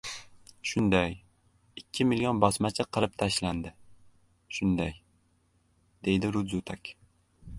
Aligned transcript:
—Shunday, 0.69 1.11
ikki 1.81 2.05
milyon 2.13 2.39
bosmachi 2.45 2.85
qirib 2.97 3.13
tashlandi, 3.23 3.73
shunday,— 4.59 4.91
deydi 6.09 6.33
Rudzutak. 6.39 6.93